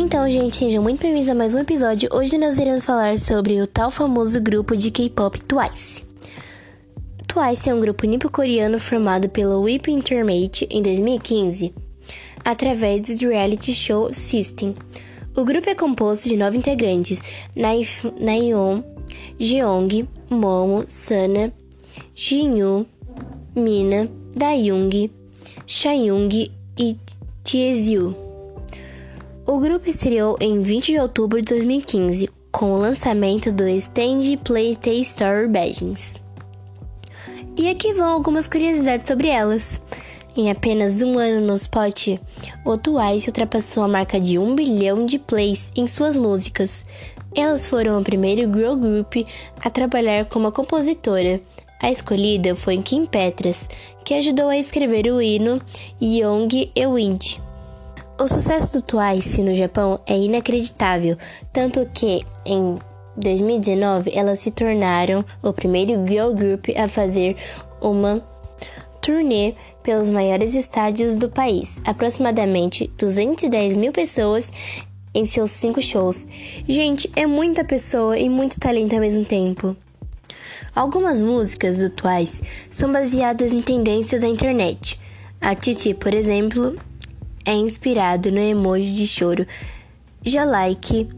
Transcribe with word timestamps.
Então, 0.00 0.30
gente, 0.30 0.54
sejam 0.54 0.80
muito 0.80 1.00
bem-vindos 1.00 1.28
a 1.28 1.34
mais 1.34 1.56
um 1.56 1.58
episódio. 1.58 2.08
Hoje 2.12 2.38
nós 2.38 2.56
iremos 2.56 2.84
falar 2.84 3.18
sobre 3.18 3.60
o 3.60 3.66
tal 3.66 3.90
famoso 3.90 4.40
grupo 4.40 4.76
de 4.76 4.92
K-pop 4.92 5.40
Twice. 5.40 6.04
Twice 7.26 7.68
é 7.68 7.74
um 7.74 7.80
grupo 7.80 8.06
nipo-coreano 8.06 8.78
formado 8.78 9.28
pelo 9.28 9.60
Whip 9.62 9.90
Intermate 9.90 10.68
em 10.70 10.80
2015, 10.82 11.74
através 12.44 13.02
do 13.02 13.28
reality 13.28 13.74
show 13.74 14.14
System. 14.14 14.76
O 15.36 15.44
grupo 15.44 15.68
é 15.68 15.74
composto 15.74 16.28
de 16.28 16.36
nove 16.36 16.56
integrantes: 16.56 17.20
Nayeon, 17.56 18.84
Jeong, 19.36 20.08
Momo, 20.30 20.84
Sana, 20.88 21.52
Jinyu, 22.14 22.86
Mina, 23.52 24.08
Dayung, 24.32 25.10
Shayung 25.66 26.52
e 26.78 26.96
Tieziu. 27.42 28.27
O 29.50 29.58
grupo 29.58 29.88
estreou 29.88 30.36
em 30.42 30.60
20 30.60 30.92
de 30.92 31.00
outubro 31.00 31.40
de 31.40 31.54
2015 31.54 32.28
com 32.52 32.72
o 32.72 32.76
lançamento 32.76 33.50
do 33.50 33.66
Stand 33.66 34.36
Play 34.44 34.76
Store 35.00 35.48
Badges. 35.48 36.16
E 37.56 37.66
aqui 37.70 37.94
vão 37.94 38.10
algumas 38.10 38.46
curiosidades 38.46 39.08
sobre 39.08 39.28
elas. 39.28 39.80
Em 40.36 40.50
apenas 40.50 41.02
um 41.02 41.18
ano 41.18 41.40
no 41.46 41.54
spot, 41.54 42.18
o 42.62 42.76
Twice 42.76 43.28
ultrapassou 43.28 43.82
a 43.84 43.88
marca 43.88 44.20
de 44.20 44.38
1 44.38 44.54
bilhão 44.54 45.06
de 45.06 45.18
plays 45.18 45.72
em 45.74 45.86
suas 45.86 46.14
músicas. 46.14 46.84
Elas 47.34 47.66
foram 47.66 47.98
o 47.98 48.04
primeiro 48.04 48.52
girl 48.52 48.74
group 48.74 49.26
a 49.64 49.70
trabalhar 49.70 50.26
como 50.26 50.52
compositora. 50.52 51.40
A 51.82 51.90
escolhida 51.90 52.54
foi 52.54 52.76
Kim 52.82 53.06
Petras, 53.06 53.66
que 54.04 54.12
ajudou 54.12 54.50
a 54.50 54.58
escrever 54.58 55.10
o 55.10 55.22
hino 55.22 55.58
Young 56.02 56.70
e 56.76 56.86
Wind. 56.86 57.47
O 58.20 58.26
sucesso 58.26 58.72
do 58.72 58.82
Twice 58.82 59.44
no 59.44 59.54
Japão 59.54 60.00
é 60.04 60.18
inacreditável, 60.18 61.16
tanto 61.52 61.86
que 61.94 62.26
em 62.44 62.76
2019 63.16 64.10
elas 64.12 64.40
se 64.40 64.50
tornaram 64.50 65.24
o 65.40 65.52
primeiro 65.52 66.04
girl 66.04 66.32
group 66.32 66.66
a 66.76 66.88
fazer 66.88 67.36
uma 67.80 68.20
turnê 69.00 69.54
pelos 69.84 70.10
maiores 70.10 70.54
estádios 70.54 71.16
do 71.16 71.30
país, 71.30 71.80
aproximadamente 71.84 72.90
210 72.98 73.76
mil 73.76 73.92
pessoas 73.92 74.50
em 75.14 75.24
seus 75.24 75.52
cinco 75.52 75.80
shows. 75.80 76.26
Gente, 76.68 77.08
é 77.14 77.24
muita 77.24 77.64
pessoa 77.64 78.18
e 78.18 78.28
muito 78.28 78.58
talento 78.58 78.94
ao 78.94 79.00
mesmo 79.00 79.24
tempo. 79.24 79.76
Algumas 80.74 81.22
músicas 81.22 81.78
do 81.78 81.88
Twice 81.88 82.42
são 82.68 82.90
baseadas 82.90 83.52
em 83.52 83.62
tendências 83.62 84.22
da 84.22 84.26
internet. 84.26 84.98
A 85.40 85.54
Titi, 85.54 85.94
por 85.94 86.12
exemplo, 86.12 86.76
é 87.48 87.54
inspirado 87.54 88.30
no 88.30 88.38
emoji 88.38 88.92
de 88.92 89.06
choro. 89.06 89.46
Já 90.22 90.44
Like 90.44 91.08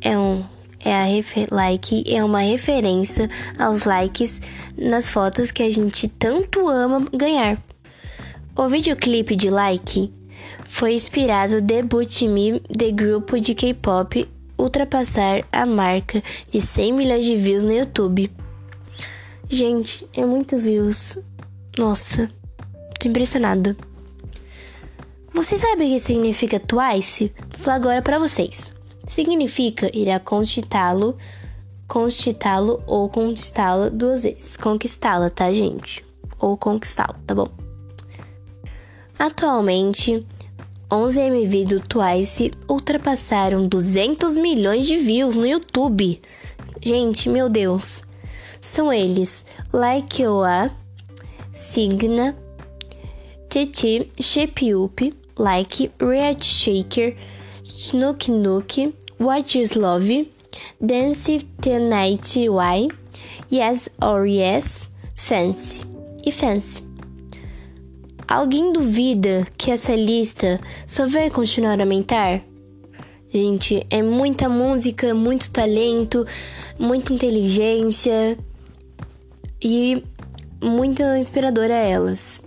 é 0.00 0.18
um 0.18 0.44
é 0.84 0.92
a 0.92 1.54
like 1.54 2.02
é 2.12 2.24
uma 2.24 2.40
referência 2.40 3.30
aos 3.56 3.84
likes 3.84 4.40
nas 4.76 5.10
fotos 5.10 5.52
que 5.52 5.62
a 5.62 5.70
gente 5.70 6.08
tanto 6.08 6.66
ama 6.68 7.06
ganhar. 7.12 7.62
O 8.56 8.68
videoclipe 8.68 9.36
de 9.36 9.48
Like 9.48 10.12
foi 10.64 10.94
inspirado 10.94 11.60
Debut 11.60 12.22
Me, 12.22 12.60
de 12.68 12.90
grupo 12.90 13.38
de 13.38 13.54
K-pop 13.54 14.28
ultrapassar 14.58 15.44
a 15.52 15.64
marca 15.64 16.20
de 16.50 16.60
100 16.60 16.92
milhões 16.92 17.24
de 17.24 17.36
views 17.36 17.62
no 17.62 17.72
YouTube. 17.72 18.30
Gente, 19.48 20.08
é 20.16 20.24
muito 20.24 20.58
views. 20.58 21.18
Nossa, 21.78 22.28
tô 22.98 23.08
impressionado. 23.08 23.76
Vocês 25.32 25.60
sabem 25.60 25.90
o 25.90 25.94
que 25.94 26.00
significa 26.00 26.60
Twice? 26.60 27.32
Vou 27.58 27.72
agora 27.72 28.02
para 28.02 28.18
vocês 28.18 28.74
significa 29.10 29.90
irá 29.92 30.20
conquistá-lo, 30.20 31.16
conquistá-lo 31.88 32.80
ou 32.86 33.08
conquistá-la 33.08 33.88
duas 33.88 34.22
vezes. 34.22 34.56
Conquistá-la, 34.56 35.28
tá, 35.28 35.52
gente? 35.52 36.04
Ou 36.38 36.56
conquistá-lo, 36.56 37.16
tá 37.26 37.34
bom? 37.34 37.48
Atualmente, 39.18 40.24
11 40.90 41.20
MV 41.20 41.64
do 41.66 41.80
Twice 41.80 42.52
ultrapassaram 42.68 43.66
200 43.66 44.36
milhões 44.36 44.86
de 44.86 44.96
views 44.96 45.34
no 45.34 45.46
YouTube. 45.46 46.22
Gente, 46.80 47.28
meu 47.28 47.48
Deus. 47.48 48.02
São 48.60 48.92
eles: 48.92 49.44
Like 49.72 50.24
Oa, 50.26 50.70
Signa, 51.52 52.36
Titi, 53.48 54.10
Shape 54.20 54.74
Up, 54.74 55.19
Like, 55.40 55.90
Red 55.98 56.44
Shaker, 56.44 57.16
Snook 57.64 58.28
Nook, 58.28 58.92
What 59.18 59.58
Is 59.58 59.74
Love, 59.74 60.28
Dance 60.78 61.46
the 61.62 61.78
Night 61.78 62.36
Why, 62.46 62.88
Yes 63.50 63.88
or 64.02 64.26
Yes, 64.26 64.90
Fancy 65.16 65.82
e 66.26 66.30
Fancy. 66.30 66.82
Alguém 68.28 68.70
duvida 68.70 69.46
que 69.56 69.70
essa 69.70 69.96
lista 69.96 70.60
só 70.84 71.06
vai 71.06 71.30
continuar 71.30 71.80
a 71.80 71.84
aumentar? 71.84 72.42
Gente, 73.32 73.86
é 73.88 74.02
muita 74.02 74.46
música, 74.46 75.14
muito 75.14 75.50
talento, 75.50 76.26
muita 76.78 77.14
inteligência 77.14 78.36
e 79.62 80.04
muito 80.62 81.02
inspiradora 81.02 81.72
elas. 81.72 82.42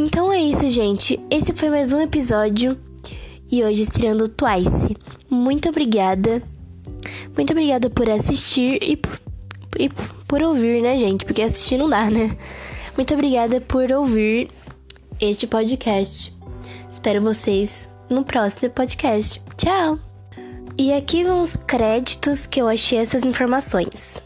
Então 0.00 0.32
é 0.32 0.40
isso, 0.40 0.68
gente. 0.68 1.18
Esse 1.28 1.52
foi 1.52 1.70
mais 1.70 1.92
um 1.92 2.00
episódio 2.00 2.78
e 3.50 3.64
hoje 3.64 3.82
estreando 3.82 4.28
Twice. 4.28 4.96
Muito 5.28 5.70
obrigada. 5.70 6.40
Muito 7.36 7.50
obrigada 7.50 7.90
por 7.90 8.08
assistir 8.08 8.78
e, 8.80 8.96
e 9.76 9.88
por 10.28 10.40
ouvir, 10.40 10.82
né, 10.82 10.96
gente? 10.96 11.26
Porque 11.26 11.42
assistir 11.42 11.78
não 11.78 11.90
dá, 11.90 12.08
né? 12.08 12.38
Muito 12.96 13.12
obrigada 13.12 13.60
por 13.60 13.90
ouvir 13.90 14.52
este 15.20 15.48
podcast. 15.48 16.32
Espero 16.92 17.20
vocês 17.20 17.88
no 18.08 18.22
próximo 18.22 18.70
podcast. 18.70 19.42
Tchau! 19.56 19.98
E 20.78 20.92
aqui 20.92 21.24
vão 21.24 21.40
os 21.40 21.56
créditos 21.56 22.46
que 22.46 22.62
eu 22.62 22.68
achei 22.68 22.98
essas 22.98 23.24
informações. 23.24 24.22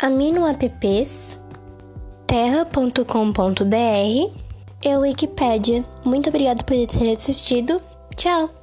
Amino 0.00 0.44
Apps, 0.44 1.38
terra.com.br 2.26 4.41
e 4.84 4.96
Wikipedia. 4.96 5.84
Muito 6.04 6.28
obrigada 6.28 6.62
por 6.64 6.76
ter 6.86 7.12
assistido 7.12 7.80
Tchau! 8.16 8.61